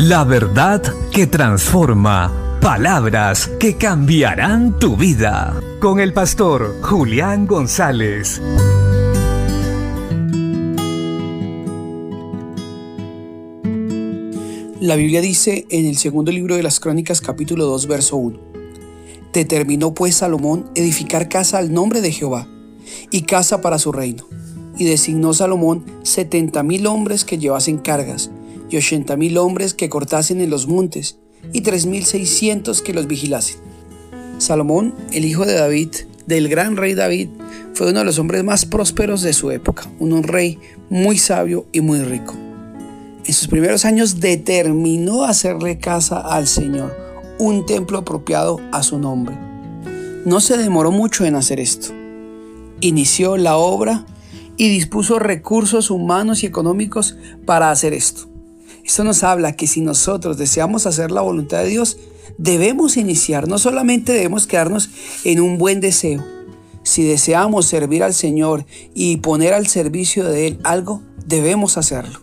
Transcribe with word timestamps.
La 0.00 0.22
verdad 0.22 0.80
que 1.10 1.26
transforma. 1.26 2.60
Palabras 2.60 3.50
que 3.58 3.74
cambiarán 3.74 4.78
tu 4.78 4.96
vida. 4.96 5.60
Con 5.80 5.98
el 5.98 6.12
pastor 6.12 6.76
Julián 6.82 7.48
González. 7.48 8.40
La 14.80 14.94
Biblia 14.94 15.20
dice 15.20 15.66
en 15.68 15.86
el 15.86 15.96
segundo 15.96 16.30
libro 16.30 16.54
de 16.54 16.62
las 16.62 16.78
Crónicas 16.78 17.20
capítulo 17.20 17.64
2 17.64 17.88
verso 17.88 18.18
1. 18.18 18.38
Determinó 19.32 19.94
pues 19.94 20.14
Salomón 20.14 20.70
edificar 20.76 21.28
casa 21.28 21.58
al 21.58 21.72
nombre 21.72 22.02
de 22.02 22.12
Jehová 22.12 22.46
y 23.10 23.22
casa 23.22 23.60
para 23.60 23.80
su 23.80 23.90
reino. 23.90 24.28
Y 24.78 24.84
designó 24.84 25.34
Salomón 25.34 25.84
setenta 26.04 26.62
mil 26.62 26.86
hombres 26.86 27.24
que 27.24 27.38
llevasen 27.38 27.78
cargas 27.78 28.30
y 28.70 28.76
ochenta 28.76 29.16
mil 29.16 29.38
hombres 29.38 29.74
que 29.74 29.88
cortasen 29.88 30.40
en 30.40 30.50
los 30.50 30.66
montes 30.66 31.18
y 31.52 31.62
tres 31.62 31.86
mil 31.86 32.04
seiscientos 32.04 32.82
que 32.82 32.94
los 32.94 33.06
vigilasen. 33.06 33.56
Salomón, 34.38 34.94
el 35.12 35.24
hijo 35.24 35.44
de 35.44 35.54
David, 35.54 35.88
del 36.26 36.48
gran 36.48 36.76
rey 36.76 36.94
David, 36.94 37.28
fue 37.74 37.90
uno 37.90 38.00
de 38.00 38.04
los 38.04 38.18
hombres 38.18 38.44
más 38.44 38.66
prósperos 38.66 39.22
de 39.22 39.32
su 39.32 39.50
época, 39.50 39.88
un 39.98 40.22
rey 40.22 40.58
muy 40.90 41.16
sabio 41.18 41.66
y 41.72 41.80
muy 41.80 42.02
rico. 42.02 42.34
En 43.24 43.34
sus 43.34 43.48
primeros 43.48 43.84
años 43.84 44.20
determinó 44.20 45.24
hacerle 45.24 45.78
casa 45.78 46.20
al 46.20 46.46
Señor, 46.46 46.96
un 47.38 47.66
templo 47.66 47.98
apropiado 47.98 48.60
a 48.72 48.82
su 48.82 48.98
nombre. 48.98 49.36
No 50.24 50.40
se 50.40 50.56
demoró 50.56 50.90
mucho 50.90 51.24
en 51.24 51.36
hacer 51.36 51.60
esto. 51.60 51.92
Inició 52.80 53.36
la 53.36 53.56
obra 53.56 54.06
y 54.56 54.68
dispuso 54.68 55.18
recursos 55.18 55.90
humanos 55.90 56.42
y 56.42 56.46
económicos 56.46 57.16
para 57.44 57.70
hacer 57.70 57.92
esto. 57.92 58.27
Esto 58.88 59.04
nos 59.04 59.22
habla 59.22 59.52
que 59.52 59.66
si 59.66 59.82
nosotros 59.82 60.38
deseamos 60.38 60.86
hacer 60.86 61.10
la 61.10 61.20
voluntad 61.20 61.58
de 61.58 61.68
Dios, 61.68 61.98
debemos 62.38 62.96
iniciar, 62.96 63.46
no 63.46 63.58
solamente 63.58 64.14
debemos 64.14 64.46
quedarnos 64.46 64.88
en 65.24 65.40
un 65.40 65.58
buen 65.58 65.82
deseo. 65.82 66.24
Si 66.84 67.02
deseamos 67.02 67.66
servir 67.66 68.02
al 68.02 68.14
Señor 68.14 68.64
y 68.94 69.18
poner 69.18 69.52
al 69.52 69.66
servicio 69.66 70.24
de 70.24 70.46
Él 70.46 70.60
algo, 70.64 71.02
debemos 71.26 71.76
hacerlo, 71.76 72.20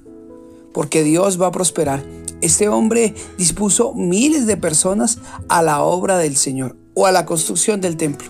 porque 0.74 1.04
Dios 1.04 1.40
va 1.40 1.48
a 1.48 1.52
prosperar. 1.52 2.04
Este 2.42 2.68
hombre 2.68 3.14
dispuso 3.38 3.94
miles 3.94 4.48
de 4.48 4.58
personas 4.58 5.20
a 5.48 5.62
la 5.62 5.84
obra 5.84 6.18
del 6.18 6.36
Señor 6.36 6.76
o 6.96 7.06
a 7.06 7.12
la 7.12 7.28
construcción 7.28 7.80
del 7.80 7.96
templo. 7.96 8.28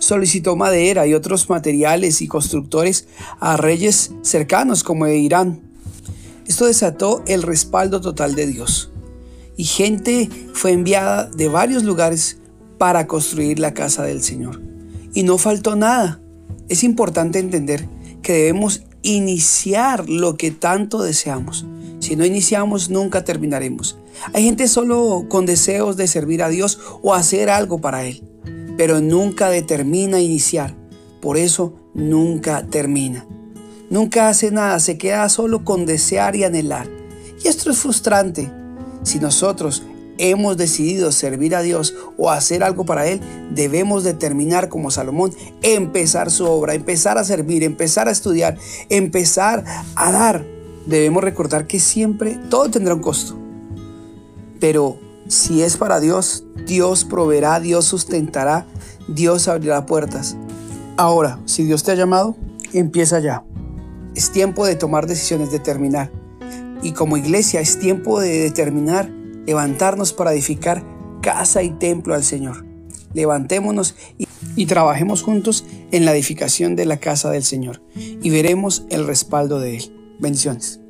Solicitó 0.00 0.54
madera 0.54 1.06
y 1.06 1.14
otros 1.14 1.48
materiales 1.48 2.20
y 2.20 2.28
constructores 2.28 3.08
a 3.38 3.56
reyes 3.56 4.12
cercanos 4.20 4.84
como 4.84 5.06
de 5.06 5.16
Irán, 5.16 5.69
esto 6.50 6.66
desató 6.66 7.22
el 7.28 7.44
respaldo 7.44 8.00
total 8.00 8.34
de 8.34 8.48
Dios. 8.48 8.90
Y 9.56 9.62
gente 9.62 10.28
fue 10.52 10.72
enviada 10.72 11.26
de 11.26 11.46
varios 11.46 11.84
lugares 11.84 12.38
para 12.76 13.06
construir 13.06 13.60
la 13.60 13.72
casa 13.72 14.02
del 14.02 14.20
Señor. 14.20 14.60
Y 15.14 15.22
no 15.22 15.38
faltó 15.38 15.76
nada. 15.76 16.20
Es 16.68 16.82
importante 16.82 17.38
entender 17.38 17.86
que 18.20 18.32
debemos 18.32 18.82
iniciar 19.02 20.08
lo 20.10 20.36
que 20.36 20.50
tanto 20.50 21.00
deseamos. 21.04 21.66
Si 22.00 22.16
no 22.16 22.24
iniciamos, 22.24 22.90
nunca 22.90 23.22
terminaremos. 23.22 23.96
Hay 24.32 24.42
gente 24.42 24.66
solo 24.66 25.26
con 25.28 25.46
deseos 25.46 25.96
de 25.96 26.08
servir 26.08 26.42
a 26.42 26.48
Dios 26.48 26.80
o 27.00 27.14
hacer 27.14 27.48
algo 27.48 27.80
para 27.80 28.04
Él, 28.04 28.24
pero 28.76 29.00
nunca 29.00 29.50
determina 29.50 30.20
iniciar. 30.20 30.74
Por 31.20 31.36
eso 31.36 31.74
nunca 31.94 32.66
termina. 32.66 33.24
Nunca 33.90 34.28
hace 34.28 34.52
nada, 34.52 34.78
se 34.78 34.96
queda 34.96 35.28
solo 35.28 35.64
con 35.64 35.84
desear 35.84 36.36
y 36.36 36.44
anhelar. 36.44 36.88
Y 37.44 37.48
esto 37.48 37.70
es 37.70 37.78
frustrante. 37.78 38.48
Si 39.02 39.18
nosotros 39.18 39.82
hemos 40.16 40.56
decidido 40.56 41.10
servir 41.10 41.56
a 41.56 41.62
Dios 41.62 41.94
o 42.16 42.30
hacer 42.30 42.62
algo 42.62 42.84
para 42.84 43.08
Él, 43.08 43.20
debemos 43.50 44.04
determinar 44.04 44.68
como 44.68 44.92
Salomón, 44.92 45.34
empezar 45.62 46.30
su 46.30 46.44
obra, 46.44 46.74
empezar 46.74 47.18
a 47.18 47.24
servir, 47.24 47.64
empezar 47.64 48.06
a 48.06 48.12
estudiar, 48.12 48.56
empezar 48.90 49.64
a 49.96 50.12
dar. 50.12 50.44
Debemos 50.86 51.24
recordar 51.24 51.66
que 51.66 51.80
siempre 51.80 52.38
todo 52.48 52.70
tendrá 52.70 52.94
un 52.94 53.00
costo. 53.00 53.36
Pero 54.60 54.98
si 55.26 55.62
es 55.62 55.76
para 55.76 55.98
Dios, 55.98 56.44
Dios 56.64 57.04
proveerá, 57.04 57.58
Dios 57.58 57.86
sustentará, 57.86 58.66
Dios 59.08 59.48
abrirá 59.48 59.84
puertas. 59.84 60.36
Ahora, 60.96 61.40
si 61.46 61.64
Dios 61.64 61.82
te 61.82 61.92
ha 61.92 61.96
llamado, 61.96 62.36
empieza 62.72 63.18
ya. 63.18 63.42
Es 64.14 64.32
tiempo 64.32 64.66
de 64.66 64.76
tomar 64.76 65.06
decisiones, 65.06 65.52
de 65.52 65.58
terminar. 65.58 66.10
Y 66.82 66.92
como 66.92 67.16
iglesia 67.16 67.60
es 67.60 67.78
tiempo 67.78 68.20
de 68.20 68.38
determinar, 68.38 69.10
levantarnos 69.46 70.12
para 70.12 70.32
edificar 70.32 70.84
casa 71.20 71.62
y 71.62 71.70
templo 71.70 72.14
al 72.14 72.24
Señor. 72.24 72.64
Levantémonos 73.12 73.96
y, 74.18 74.28
y, 74.54 74.66
trabajemos 74.66 75.22
juntos 75.22 75.64
en 75.90 76.04
la 76.04 76.12
edificación 76.12 76.76
de 76.76 76.86
la 76.86 76.98
casa 76.98 77.30
del 77.30 77.42
Señor 77.42 77.82
y 77.96 78.30
veremos 78.30 78.84
el 78.88 79.06
respaldo 79.06 79.58
de 79.58 79.78
Él. 79.78 80.16
Bendiciones. 80.20 80.80